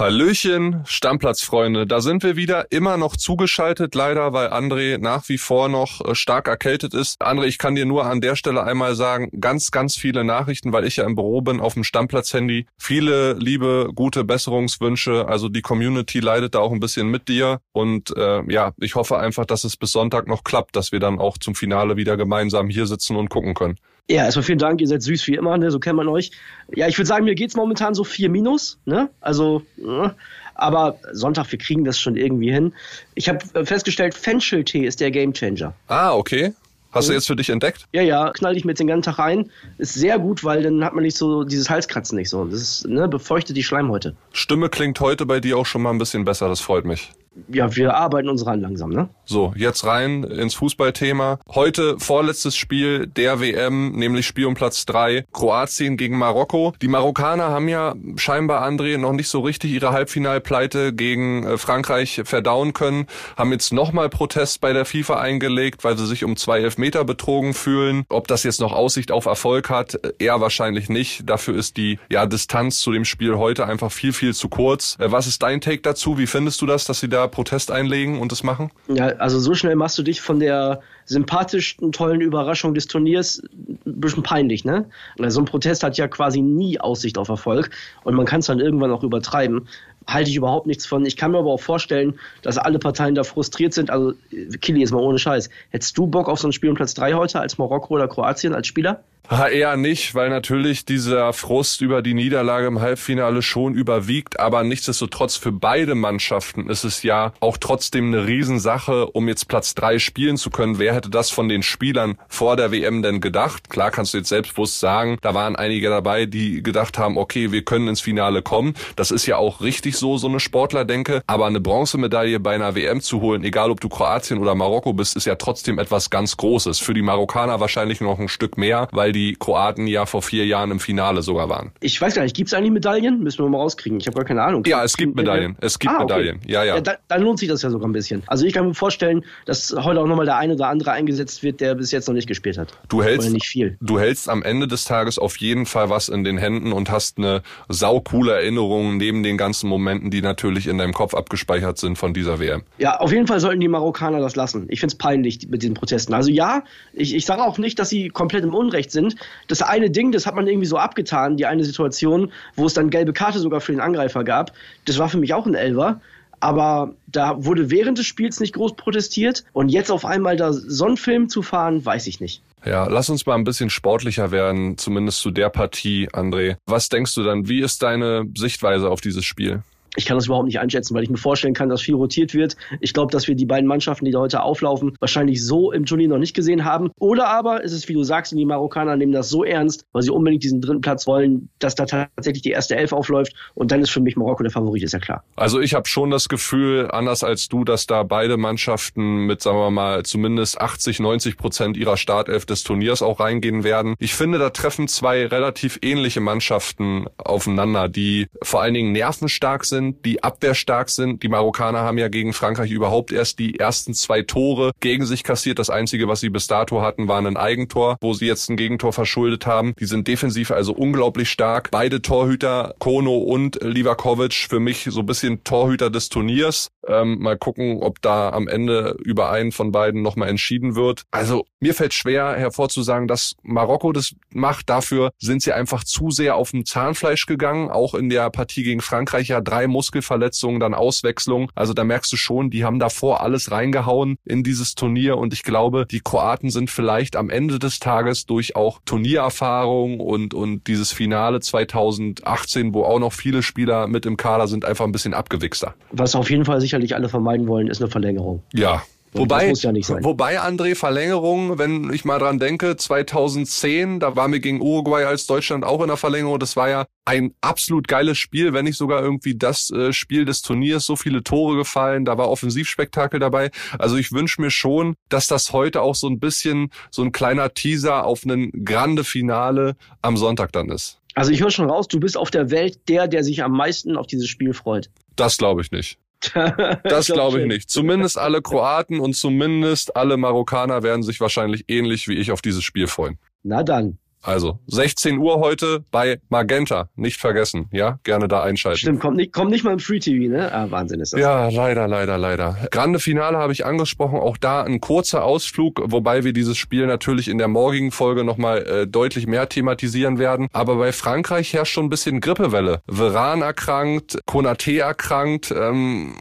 Hallöchen, 0.00 0.82
Stammplatzfreunde. 0.86 1.86
Da 1.86 2.00
sind 2.00 2.22
wir 2.22 2.34
wieder, 2.34 2.72
immer 2.72 2.96
noch 2.96 3.18
zugeschaltet, 3.18 3.94
leider, 3.94 4.32
weil 4.32 4.48
André 4.48 4.96
nach 4.96 5.28
wie 5.28 5.36
vor 5.36 5.68
noch 5.68 6.00
äh, 6.02 6.14
stark 6.14 6.48
erkältet 6.48 6.94
ist. 6.94 7.20
André, 7.20 7.44
ich 7.44 7.58
kann 7.58 7.74
dir 7.74 7.84
nur 7.84 8.06
an 8.06 8.22
der 8.22 8.34
Stelle 8.34 8.64
einmal 8.64 8.94
sagen, 8.94 9.28
ganz, 9.38 9.70
ganz 9.70 9.96
viele 9.96 10.24
Nachrichten, 10.24 10.72
weil 10.72 10.86
ich 10.86 10.96
ja 10.96 11.04
im 11.04 11.16
Büro 11.16 11.42
bin, 11.42 11.60
auf 11.60 11.74
dem 11.74 11.84
Stammplatz-Handy. 11.84 12.64
Viele 12.78 13.34
liebe, 13.34 13.90
gute 13.94 14.24
Besserungswünsche. 14.24 15.28
Also 15.28 15.50
die 15.50 15.60
Community 15.60 16.20
leidet 16.20 16.54
da 16.54 16.60
auch 16.60 16.72
ein 16.72 16.80
bisschen 16.80 17.08
mit 17.08 17.28
dir. 17.28 17.60
Und 17.72 18.16
äh, 18.16 18.42
ja, 18.50 18.72
ich 18.78 18.94
hoffe 18.94 19.18
einfach, 19.18 19.44
dass 19.44 19.64
es 19.64 19.76
bis 19.76 19.92
Sonntag 19.92 20.26
noch 20.28 20.44
klappt, 20.44 20.76
dass 20.76 20.92
wir 20.92 21.00
dann 21.00 21.18
auch 21.18 21.36
zum 21.36 21.54
Finale 21.54 21.98
wieder 21.98 22.16
gemeinsam 22.16 22.70
hier 22.70 22.86
sitzen 22.86 23.16
und 23.16 23.28
gucken 23.28 23.52
können. 23.52 23.76
Ja, 24.08 24.24
erstmal 24.24 24.42
vielen 24.42 24.58
Dank, 24.58 24.80
ihr 24.80 24.88
seid 24.88 25.02
süß 25.02 25.26
wie 25.28 25.34
immer, 25.34 25.56
ne? 25.56 25.70
so 25.70 25.78
kennt 25.78 25.96
man 25.96 26.08
euch. 26.08 26.32
Ja, 26.74 26.88
ich 26.88 26.98
würde 26.98 27.06
sagen, 27.06 27.24
mir 27.24 27.34
geht's 27.34 27.54
momentan 27.54 27.94
so 27.94 28.04
vier 28.04 28.28
minus, 28.28 28.78
ne? 28.84 29.10
Also, 29.20 29.62
ne? 29.76 30.14
aber 30.54 30.98
Sonntag, 31.12 31.50
wir 31.52 31.58
kriegen 31.58 31.84
das 31.84 31.98
schon 31.98 32.16
irgendwie 32.16 32.52
hin. 32.52 32.72
Ich 33.14 33.28
habe 33.28 33.64
festgestellt, 33.64 34.14
Fencheltee 34.14 34.84
ist 34.86 35.00
der 35.00 35.10
Gamechanger. 35.10 35.74
Ah, 35.88 36.14
okay. 36.14 36.52
Hast 36.92 37.08
du 37.08 37.12
jetzt 37.12 37.28
für 37.28 37.36
dich 37.36 37.50
entdeckt? 37.50 37.86
Ja, 37.92 38.02
ja, 38.02 38.32
knall 38.32 38.56
ich 38.56 38.64
mir 38.64 38.72
jetzt 38.72 38.80
den 38.80 38.88
ganzen 38.88 39.02
Tag 39.02 39.20
rein. 39.20 39.48
Ist 39.78 39.94
sehr 39.94 40.18
gut, 40.18 40.42
weil 40.42 40.64
dann 40.64 40.84
hat 40.84 40.92
man 40.92 41.04
nicht 41.04 41.16
so 41.16 41.44
dieses 41.44 41.70
Halskratzen 41.70 42.18
nicht 42.18 42.28
so. 42.28 42.44
Das 42.44 42.60
ist, 42.60 42.88
ne, 42.88 43.06
befeuchtet 43.06 43.56
die 43.56 43.62
Schleimhäute. 43.62 44.16
Stimme 44.32 44.68
klingt 44.68 44.98
heute 44.98 45.24
bei 45.24 45.38
dir 45.38 45.56
auch 45.56 45.66
schon 45.66 45.82
mal 45.82 45.90
ein 45.90 45.98
bisschen 45.98 46.24
besser, 46.24 46.48
das 46.48 46.60
freut 46.60 46.84
mich 46.84 47.12
ja, 47.48 47.74
wir 47.76 47.94
arbeiten 47.94 48.28
uns 48.28 48.44
ran 48.44 48.60
langsam, 48.60 48.90
ne? 48.90 49.08
So, 49.24 49.52
jetzt 49.56 49.84
rein 49.84 50.24
ins 50.24 50.54
Fußballthema. 50.54 51.38
Heute 51.48 51.96
vorletztes 51.98 52.56
Spiel 52.56 53.06
der 53.06 53.40
WM, 53.40 53.92
nämlich 53.92 54.26
Spiel 54.26 54.46
um 54.46 54.54
Platz 54.54 54.84
drei 54.84 55.24
Kroatien 55.32 55.96
gegen 55.96 56.18
Marokko. 56.18 56.74
Die 56.82 56.88
Marokkaner 56.88 57.48
haben 57.48 57.68
ja 57.68 57.94
scheinbar, 58.16 58.66
André, 58.66 58.98
noch 58.98 59.12
nicht 59.12 59.28
so 59.28 59.40
richtig 59.40 59.70
ihre 59.70 59.92
Halbfinalpleite 59.92 60.92
gegen 60.92 61.44
äh, 61.44 61.58
Frankreich 61.58 62.22
verdauen 62.24 62.72
können, 62.72 63.06
haben 63.36 63.52
jetzt 63.52 63.72
nochmal 63.72 64.08
Protest 64.08 64.60
bei 64.60 64.72
der 64.72 64.84
FIFA 64.84 65.20
eingelegt, 65.20 65.84
weil 65.84 65.96
sie 65.96 66.06
sich 66.06 66.24
um 66.24 66.36
zwei 66.36 66.60
Elfmeter 66.60 67.04
betrogen 67.04 67.54
fühlen. 67.54 68.04
Ob 68.08 68.26
das 68.26 68.42
jetzt 68.42 68.60
noch 68.60 68.72
Aussicht 68.72 69.12
auf 69.12 69.26
Erfolg 69.26 69.70
hat, 69.70 69.98
eher 70.18 70.40
wahrscheinlich 70.40 70.88
nicht. 70.88 71.28
Dafür 71.28 71.54
ist 71.54 71.76
die 71.76 72.00
ja, 72.10 72.26
Distanz 72.26 72.80
zu 72.80 72.90
dem 72.90 73.04
Spiel 73.04 73.36
heute 73.36 73.66
einfach 73.66 73.92
viel, 73.92 74.12
viel 74.12 74.34
zu 74.34 74.48
kurz. 74.48 74.96
Äh, 74.98 75.12
was 75.12 75.28
ist 75.28 75.42
dein 75.42 75.60
Take 75.60 75.82
dazu? 75.82 76.18
Wie 76.18 76.26
findest 76.26 76.60
du 76.60 76.66
das, 76.66 76.84
dass 76.84 76.98
sie 76.98 77.08
da 77.08 77.19
Protest 77.28 77.70
einlegen 77.70 78.20
und 78.20 78.32
das 78.32 78.42
machen? 78.42 78.70
Ja, 78.88 79.06
also 79.18 79.38
so 79.38 79.54
schnell 79.54 79.76
machst 79.76 79.98
du 79.98 80.02
dich 80.02 80.20
von 80.20 80.40
der 80.40 80.80
sympathischsten, 81.10 81.90
tollen 81.90 82.20
Überraschung 82.20 82.72
des 82.72 82.86
Turniers 82.86 83.42
ein 83.84 84.00
bisschen 84.00 84.22
peinlich, 84.22 84.64
ne? 84.64 84.88
So 85.18 85.40
ein 85.40 85.44
Protest 85.44 85.82
hat 85.82 85.98
ja 85.98 86.06
quasi 86.06 86.40
nie 86.40 86.80
Aussicht 86.80 87.18
auf 87.18 87.28
Erfolg 87.28 87.70
und 88.04 88.14
man 88.14 88.26
kann 88.26 88.40
es 88.40 88.46
dann 88.46 88.60
irgendwann 88.60 88.92
auch 88.92 89.02
übertreiben. 89.02 89.68
Halte 90.06 90.30
ich 90.30 90.36
überhaupt 90.36 90.66
nichts 90.66 90.86
von. 90.86 91.04
Ich 91.04 91.16
kann 91.16 91.32
mir 91.32 91.38
aber 91.38 91.50
auch 91.50 91.60
vorstellen, 91.60 92.18
dass 92.42 92.58
alle 92.58 92.78
Parteien 92.78 93.14
da 93.14 93.24
frustriert 93.24 93.74
sind. 93.74 93.90
Also, 93.90 94.14
Kili, 94.60 94.82
ist 94.82 94.92
mal 94.92 95.02
ohne 95.02 95.18
Scheiß. 95.18 95.50
Hättest 95.70 95.98
du 95.98 96.06
Bock 96.06 96.28
auf 96.28 96.38
so 96.38 96.48
ein 96.48 96.52
Spiel 96.52 96.70
um 96.70 96.76
Platz 96.76 96.94
3 96.94 97.14
heute 97.14 97.40
als 97.40 97.58
Marokko 97.58 97.94
oder 97.94 98.08
Kroatien 98.08 98.54
als 98.54 98.66
Spieler? 98.66 99.02
Ha, 99.28 99.46
eher 99.46 99.76
nicht, 99.76 100.16
weil 100.16 100.28
natürlich 100.28 100.84
dieser 100.84 101.32
Frust 101.32 101.82
über 101.82 102.02
die 102.02 102.14
Niederlage 102.14 102.66
im 102.66 102.80
Halbfinale 102.80 103.42
schon 103.42 103.74
überwiegt, 103.74 104.40
aber 104.40 104.64
nichtsdestotrotz 104.64 105.36
für 105.36 105.52
beide 105.52 105.94
Mannschaften 105.94 106.68
ist 106.68 106.82
es 106.82 107.04
ja 107.04 107.32
auch 107.38 107.56
trotzdem 107.56 108.06
eine 108.06 108.26
Riesensache, 108.26 109.06
um 109.06 109.28
jetzt 109.28 109.46
Platz 109.46 109.76
drei 109.76 110.00
spielen 110.00 110.36
zu 110.36 110.50
können. 110.50 110.80
Wer 110.80 110.94
hätte 111.00 111.08
das 111.10 111.30
von 111.30 111.48
den 111.48 111.62
Spielern 111.62 112.18
vor 112.28 112.56
der 112.56 112.72
WM 112.72 113.02
denn 113.02 113.22
gedacht? 113.22 113.70
Klar 113.70 113.90
kannst 113.90 114.12
du 114.12 114.18
jetzt 114.18 114.28
selbstbewusst 114.28 114.80
sagen, 114.80 115.16
da 115.22 115.32
waren 115.32 115.56
einige 115.56 115.88
dabei, 115.88 116.26
die 116.26 116.62
gedacht 116.62 116.98
haben, 116.98 117.16
okay, 117.16 117.52
wir 117.52 117.64
können 117.64 117.88
ins 117.88 118.02
Finale 118.02 118.42
kommen. 118.42 118.74
Das 118.96 119.10
ist 119.10 119.24
ja 119.24 119.38
auch 119.38 119.62
richtig 119.62 119.96
so, 119.96 120.18
so 120.18 120.28
eine 120.28 120.40
Sportlerdenke. 120.40 121.22
Aber 121.26 121.46
eine 121.46 121.58
Bronzemedaille 121.58 122.38
bei 122.38 122.54
einer 122.54 122.74
WM 122.74 123.00
zu 123.00 123.22
holen, 123.22 123.44
egal 123.44 123.70
ob 123.70 123.80
du 123.80 123.88
Kroatien 123.88 124.38
oder 124.40 124.54
Marokko 124.54 124.92
bist, 124.92 125.16
ist 125.16 125.24
ja 125.24 125.36
trotzdem 125.36 125.78
etwas 125.78 126.10
ganz 126.10 126.36
Großes. 126.36 126.78
Für 126.80 126.92
die 126.92 127.00
Marokkaner 127.00 127.60
wahrscheinlich 127.60 128.02
noch 128.02 128.18
ein 128.18 128.28
Stück 128.28 128.58
mehr, 128.58 128.88
weil 128.92 129.12
die 129.12 129.36
Kroaten 129.38 129.86
ja 129.86 130.04
vor 130.04 130.20
vier 130.20 130.44
Jahren 130.44 130.70
im 130.70 130.80
Finale 130.80 131.22
sogar 131.22 131.48
waren. 131.48 131.72
Ich 131.80 131.98
weiß 131.98 132.14
gar 132.14 132.24
nicht, 132.24 132.36
gibt 132.36 132.48
es 132.48 132.54
eigentlich 132.54 132.72
Medaillen? 132.72 133.20
Müssen 133.20 133.42
wir 133.42 133.48
mal 133.48 133.58
rauskriegen. 133.58 133.98
Ich 134.00 134.06
habe 134.06 134.16
gar 134.16 134.26
keine 134.26 134.42
Ahnung. 134.42 134.64
Ja, 134.66 134.84
es 134.84 134.98
gibt 134.98 135.16
Medaillen. 135.16 135.56
Es 135.62 135.78
gibt 135.78 135.94
ah, 135.94 136.02
okay. 136.02 136.04
Medaillen. 136.04 136.40
Ja, 136.46 136.62
ja. 136.62 136.74
ja 136.74 136.80
da, 136.82 136.96
dann 137.08 137.22
lohnt 137.22 137.38
sich 137.38 137.48
das 137.48 137.62
ja 137.62 137.70
sogar 137.70 137.88
ein 137.88 137.92
bisschen. 137.92 138.22
Also 138.26 138.44
ich 138.44 138.52
kann 138.52 138.66
mir 138.66 138.74
vorstellen, 138.74 139.24
dass 139.46 139.74
heute 139.74 140.00
auch 140.00 140.06
nochmal 140.06 140.26
der 140.26 140.36
eine 140.36 140.54
oder 140.54 140.68
andere 140.68 140.89
eingesetzt 140.92 141.42
wird, 141.42 141.60
der 141.60 141.74
bis 141.74 141.90
jetzt 141.90 142.08
noch 142.08 142.14
nicht 142.14 142.28
gespielt 142.28 142.58
hat. 142.58 142.72
Du 142.88 143.02
hältst, 143.02 143.30
nicht 143.30 143.46
viel. 143.46 143.76
Du 143.80 143.98
hältst 143.98 144.28
am 144.28 144.42
Ende 144.42 144.68
des 144.68 144.84
Tages 144.84 145.18
auf 145.18 145.36
jeden 145.38 145.66
Fall 145.66 145.90
was 145.90 146.08
in 146.08 146.24
den 146.24 146.38
Händen 146.38 146.72
und 146.72 146.90
hast 146.90 147.18
eine 147.18 147.42
saukoole 147.68 148.32
Erinnerung 148.32 148.96
neben 148.96 149.22
den 149.22 149.36
ganzen 149.36 149.68
Momenten, 149.68 150.10
die 150.10 150.22
natürlich 150.22 150.66
in 150.66 150.78
deinem 150.78 150.92
Kopf 150.92 151.14
abgespeichert 151.14 151.78
sind 151.78 151.96
von 151.96 152.14
dieser 152.14 152.38
WM. 152.38 152.62
Ja, 152.78 152.98
auf 152.98 153.12
jeden 153.12 153.26
Fall 153.26 153.40
sollten 153.40 153.60
die 153.60 153.68
Marokkaner 153.68 154.20
das 154.20 154.36
lassen. 154.36 154.66
Ich 154.68 154.80
finde 154.80 154.94
es 154.94 154.98
peinlich 154.98 155.48
mit 155.48 155.62
diesen 155.62 155.74
Protesten. 155.74 156.14
Also 156.14 156.30
ja, 156.30 156.62
ich, 156.92 157.14
ich 157.14 157.26
sage 157.26 157.42
auch 157.42 157.58
nicht, 157.58 157.78
dass 157.78 157.88
sie 157.88 158.08
komplett 158.08 158.44
im 158.44 158.54
Unrecht 158.54 158.90
sind. 158.90 159.16
Das 159.48 159.62
eine 159.62 159.90
Ding, 159.90 160.12
das 160.12 160.26
hat 160.26 160.34
man 160.34 160.46
irgendwie 160.46 160.66
so 160.66 160.76
abgetan, 160.76 161.36
die 161.36 161.46
eine 161.46 161.64
Situation, 161.64 162.32
wo 162.56 162.66
es 162.66 162.74
dann 162.74 162.90
gelbe 162.90 163.12
Karte 163.12 163.38
sogar 163.38 163.60
für 163.60 163.72
den 163.72 163.80
Angreifer 163.80 164.24
gab. 164.24 164.52
Das 164.84 164.98
war 164.98 165.08
für 165.08 165.18
mich 165.18 165.34
auch 165.34 165.46
ein 165.46 165.54
Elver. 165.54 166.00
Aber 166.40 166.94
da 167.06 167.44
wurde 167.44 167.70
während 167.70 167.98
des 167.98 168.06
Spiels 168.06 168.40
nicht 168.40 168.54
groß 168.54 168.74
protestiert. 168.76 169.44
Und 169.52 169.68
jetzt 169.68 169.90
auf 169.90 170.04
einmal 170.04 170.36
da 170.36 170.52
so 170.52 170.86
einen 170.86 170.96
Film 170.96 171.28
zu 171.28 171.42
fahren, 171.42 171.84
weiß 171.84 172.06
ich 172.06 172.20
nicht. 172.20 172.42
Ja, 172.64 172.86
lass 172.86 173.08
uns 173.08 173.24
mal 173.24 173.36
ein 173.36 173.44
bisschen 173.44 173.70
sportlicher 173.70 174.30
werden, 174.30 174.76
zumindest 174.76 175.20
zu 175.20 175.30
der 175.30 175.48
Partie, 175.48 176.08
André. 176.10 176.56
Was 176.66 176.88
denkst 176.88 177.14
du 177.14 177.22
dann? 177.22 177.48
Wie 177.48 177.60
ist 177.60 177.82
deine 177.82 178.26
Sichtweise 178.36 178.90
auf 178.90 179.00
dieses 179.00 179.24
Spiel? 179.24 179.62
Ich 179.96 180.04
kann 180.04 180.16
das 180.16 180.26
überhaupt 180.26 180.46
nicht 180.46 180.60
einschätzen, 180.60 180.94
weil 180.94 181.02
ich 181.02 181.10
mir 181.10 181.16
vorstellen 181.16 181.54
kann, 181.54 181.68
dass 181.68 181.82
viel 181.82 181.94
rotiert 181.94 182.32
wird. 182.32 182.56
Ich 182.80 182.92
glaube, 182.92 183.10
dass 183.10 183.26
wir 183.26 183.34
die 183.34 183.46
beiden 183.46 183.66
Mannschaften, 183.66 184.04
die 184.04 184.12
da 184.12 184.20
heute 184.20 184.42
auflaufen, 184.42 184.96
wahrscheinlich 185.00 185.44
so 185.44 185.72
im 185.72 185.84
Turnier 185.84 186.08
noch 186.08 186.18
nicht 186.18 186.34
gesehen 186.34 186.64
haben. 186.64 186.90
Oder 186.98 187.28
aber 187.28 187.64
ist 187.64 187.72
es, 187.72 187.88
wie 187.88 187.94
du 187.94 188.04
sagst, 188.04 188.32
die 188.32 188.44
Marokkaner 188.44 188.96
nehmen 188.96 189.12
das 189.12 189.28
so 189.28 189.42
ernst, 189.42 189.84
weil 189.92 190.02
sie 190.02 190.10
unbedingt 190.10 190.44
diesen 190.44 190.60
dritten 190.60 190.80
Platz 190.80 191.06
wollen, 191.06 191.48
dass 191.58 191.74
da 191.74 191.86
tatsächlich 191.86 192.42
die 192.42 192.50
erste 192.50 192.76
Elf 192.76 192.92
aufläuft. 192.92 193.34
Und 193.54 193.72
dann 193.72 193.80
ist 193.80 193.90
für 193.90 194.00
mich 194.00 194.16
Marokko 194.16 194.44
der 194.44 194.52
Favorit, 194.52 194.82
ist 194.82 194.92
ja 194.92 195.00
klar. 195.00 195.24
Also 195.36 195.60
ich 195.60 195.74
habe 195.74 195.88
schon 195.88 196.10
das 196.10 196.28
Gefühl, 196.28 196.88
anders 196.90 197.24
als 197.24 197.48
du, 197.48 197.64
dass 197.64 197.86
da 197.86 198.04
beide 198.04 198.36
Mannschaften 198.36 199.26
mit, 199.26 199.42
sagen 199.42 199.58
wir 199.58 199.70
mal, 199.70 200.04
zumindest 200.04 200.60
80, 200.60 201.00
90 201.00 201.36
Prozent 201.36 201.76
ihrer 201.76 201.96
Startelf 201.96 202.46
des 202.46 202.62
Turniers 202.62 203.02
auch 203.02 203.18
reingehen 203.18 203.64
werden. 203.64 203.96
Ich 203.98 204.14
finde, 204.14 204.38
da 204.38 204.50
treffen 204.50 204.86
zwei 204.86 205.26
relativ 205.26 205.78
ähnliche 205.82 206.20
Mannschaften 206.20 207.06
aufeinander, 207.18 207.88
die 207.88 208.28
vor 208.42 208.62
allen 208.62 208.74
Dingen 208.74 208.92
nervenstark 208.92 209.64
sind 209.64 209.79
sind, 209.80 210.04
die 210.04 210.22
abwehrstark 210.22 210.90
sind. 210.90 211.22
Die 211.22 211.28
Marokkaner 211.28 211.80
haben 211.80 211.98
ja 211.98 212.08
gegen 212.08 212.32
Frankreich 212.32 212.70
überhaupt 212.70 213.12
erst 213.12 213.38
die 213.38 213.58
ersten 213.58 213.94
zwei 213.94 214.22
Tore 214.22 214.72
gegen 214.80 215.06
sich 215.06 215.24
kassiert. 215.24 215.58
Das 215.58 215.70
einzige, 215.70 216.06
was 216.06 216.20
sie 216.20 216.28
bis 216.28 216.46
dato 216.46 216.82
hatten, 216.82 217.08
war 217.08 217.18
ein 217.18 217.36
Eigentor, 217.36 217.96
wo 218.00 218.12
sie 218.12 218.26
jetzt 218.26 218.50
ein 218.50 218.56
Gegentor 218.56 218.92
verschuldet 218.92 219.46
haben. 219.46 219.74
Die 219.80 219.86
sind 219.86 220.06
defensiv 220.06 220.50
also 220.50 220.72
unglaublich 220.72 221.30
stark. 221.30 221.70
Beide 221.70 222.02
Torhüter, 222.02 222.74
Kono 222.78 223.16
und 223.18 223.58
Livakovic, 223.62 224.34
für 224.34 224.60
mich 224.60 224.86
so 224.90 225.00
ein 225.00 225.06
bisschen 225.06 225.44
Torhüter 225.44 225.90
des 225.90 226.08
Turniers. 226.08 226.68
Ähm, 226.86 227.18
mal 227.20 227.38
gucken, 227.38 227.82
ob 227.82 228.02
da 228.02 228.30
am 228.30 228.48
Ende 228.48 228.96
über 229.02 229.30
einen 229.30 229.52
von 229.52 229.72
beiden 229.72 230.02
nochmal 230.02 230.28
entschieden 230.28 230.74
wird. 230.74 231.04
Also 231.10 231.44
mir 231.60 231.74
fällt 231.74 231.94
schwer 231.94 232.34
hervorzusagen, 232.36 233.06
dass 233.06 233.36
Marokko 233.42 233.92
das 233.92 234.14
macht. 234.30 234.68
Dafür 234.68 235.10
sind 235.18 235.42
sie 235.42 235.52
einfach 235.52 235.84
zu 235.84 236.10
sehr 236.10 236.36
auf 236.36 236.50
dem 236.50 236.66
Zahnfleisch 236.66 237.26
gegangen. 237.26 237.70
Auch 237.70 237.94
in 237.94 238.08
der 238.08 238.28
Partie 238.30 238.62
gegen 238.62 238.80
Frankreich 238.80 239.28
ja 239.28 239.40
drei 239.40 239.66
Muskelverletzungen, 239.70 240.60
dann 240.60 240.74
Auswechslung. 240.74 241.50
Also 241.54 241.72
da 241.72 241.84
merkst 241.84 242.12
du 242.12 242.16
schon, 242.16 242.50
die 242.50 242.64
haben 242.64 242.78
davor 242.78 243.22
alles 243.22 243.50
reingehauen 243.50 244.16
in 244.24 244.42
dieses 244.42 244.74
Turnier 244.74 245.16
und 245.16 245.32
ich 245.32 245.42
glaube, 245.42 245.86
die 245.90 246.00
Kroaten 246.00 246.50
sind 246.50 246.70
vielleicht 246.70 247.16
am 247.16 247.30
Ende 247.30 247.58
des 247.58 247.78
Tages 247.78 248.26
durch 248.26 248.56
auch 248.56 248.80
Turniererfahrung 248.84 250.00
und, 250.00 250.34
und 250.34 250.66
dieses 250.66 250.92
Finale 250.92 251.40
2018, 251.40 252.74
wo 252.74 252.84
auch 252.84 252.98
noch 252.98 253.12
viele 253.12 253.42
Spieler 253.42 253.86
mit 253.86 254.06
im 254.06 254.16
Kader 254.16 254.48
sind, 254.48 254.64
einfach 254.64 254.84
ein 254.84 254.92
bisschen 254.92 255.14
abgewichster. 255.14 255.74
Was 255.92 256.14
auf 256.14 256.30
jeden 256.30 256.44
Fall 256.44 256.60
sicherlich 256.60 256.94
alle 256.94 257.08
vermeiden 257.08 257.46
wollen, 257.46 257.68
ist 257.68 257.80
eine 257.80 257.90
Verlängerung. 257.90 258.42
Ja, 258.52 258.82
Wobei, 259.12 259.52
ja 259.52 259.72
wobei, 260.04 260.40
André, 260.40 260.76
Verlängerung, 260.76 261.58
wenn 261.58 261.92
ich 261.92 262.04
mal 262.04 262.18
dran 262.18 262.38
denke, 262.38 262.76
2010, 262.76 263.98
da 263.98 264.14
waren 264.14 264.32
wir 264.32 264.38
gegen 264.38 264.60
Uruguay 264.60 265.04
als 265.04 265.26
Deutschland 265.26 265.64
auch 265.64 265.80
in 265.80 265.88
der 265.88 265.96
Verlängerung. 265.96 266.38
Das 266.38 266.56
war 266.56 266.68
ja 266.68 266.86
ein 267.04 267.34
absolut 267.40 267.88
geiles 267.88 268.18
Spiel, 268.18 268.52
wenn 268.52 268.64
nicht 268.64 268.76
sogar 268.76 269.02
irgendwie 269.02 269.36
das 269.36 269.70
äh, 269.70 269.92
Spiel 269.92 270.24
des 270.24 270.42
Turniers. 270.42 270.86
So 270.86 270.94
viele 270.94 271.24
Tore 271.24 271.56
gefallen, 271.56 272.04
da 272.04 272.18
war 272.18 272.30
Offensivspektakel 272.30 273.18
dabei. 273.18 273.50
Also 273.78 273.96
ich 273.96 274.12
wünsche 274.12 274.40
mir 274.40 274.50
schon, 274.50 274.94
dass 275.08 275.26
das 275.26 275.52
heute 275.52 275.82
auch 275.82 275.96
so 275.96 276.08
ein 276.08 276.20
bisschen 276.20 276.70
so 276.90 277.02
ein 277.02 277.10
kleiner 277.10 277.52
Teaser 277.52 278.04
auf 278.06 278.24
einen 278.24 278.64
grande 278.64 279.02
Finale 279.02 279.76
am 280.02 280.16
Sonntag 280.16 280.52
dann 280.52 280.68
ist. 280.68 280.98
Also 281.14 281.32
ich 281.32 281.40
höre 281.40 281.50
schon 281.50 281.68
raus, 281.68 281.88
du 281.88 281.98
bist 281.98 282.16
auf 282.16 282.30
der 282.30 282.50
Welt 282.50 282.88
der, 282.88 283.08
der 283.08 283.24
sich 283.24 283.42
am 283.42 283.52
meisten 283.52 283.96
auf 283.96 284.06
dieses 284.06 284.28
Spiel 284.28 284.54
freut. 284.54 284.88
Das 285.16 285.36
glaube 285.36 285.62
ich 285.62 285.72
nicht. 285.72 285.98
Das 286.84 287.06
glaube 287.06 287.40
ich 287.40 287.46
nicht. 287.46 287.70
Zumindest 287.70 288.18
alle 288.18 288.42
Kroaten 288.42 289.00
und 289.00 289.14
zumindest 289.14 289.96
alle 289.96 290.16
Marokkaner 290.16 290.82
werden 290.82 291.02
sich 291.02 291.20
wahrscheinlich 291.20 291.64
ähnlich 291.68 292.08
wie 292.08 292.14
ich 292.14 292.32
auf 292.32 292.42
dieses 292.42 292.62
Spiel 292.64 292.86
freuen. 292.86 293.18
Na 293.42 293.62
dann. 293.62 293.98
Also 294.22 294.58
16 294.66 295.18
Uhr 295.18 295.40
heute 295.40 295.84
bei 295.90 296.20
Magenta. 296.28 296.88
Nicht 296.94 297.18
vergessen, 297.18 297.68
ja? 297.72 297.98
Gerne 298.02 298.28
da 298.28 298.42
einschalten. 298.42 298.78
Stimmt, 298.78 299.00
kommt 299.00 299.16
nicht, 299.16 299.32
kommt 299.32 299.50
nicht 299.50 299.64
mal 299.64 299.72
im 299.72 299.78
Free 299.78 299.98
TV, 299.98 300.30
ne? 300.30 300.52
Ah, 300.52 300.70
Wahnsinn 300.70 301.00
ist 301.00 301.14
das. 301.14 301.20
Ja, 301.20 301.48
leider, 301.48 301.88
leider, 301.88 302.18
leider. 302.18 302.56
Grande 302.70 302.98
Finale 302.98 303.38
habe 303.38 303.52
ich 303.52 303.64
angesprochen. 303.64 304.18
Auch 304.18 304.36
da 304.36 304.62
ein 304.62 304.80
kurzer 304.80 305.24
Ausflug, 305.24 305.80
wobei 305.86 306.22
wir 306.24 306.32
dieses 306.32 306.58
Spiel 306.58 306.86
natürlich 306.86 307.28
in 307.28 307.38
der 307.38 307.48
morgigen 307.48 307.92
Folge 307.92 308.24
nochmal 308.24 308.66
äh, 308.66 308.86
deutlich 308.86 309.26
mehr 309.26 309.48
thematisieren 309.48 310.18
werden. 310.18 310.48
Aber 310.52 310.76
bei 310.76 310.92
Frankreich 310.92 311.54
herrscht 311.54 311.72
schon 311.72 311.86
ein 311.86 311.90
bisschen 311.90 312.20
Grippewelle. 312.20 312.82
Veran 312.88 313.40
erkrankt, 313.40 314.18
Konate 314.26 314.78
erkrankt. 314.80 315.50
Ähm, 315.50 316.14